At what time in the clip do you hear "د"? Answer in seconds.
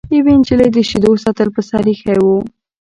0.73-0.77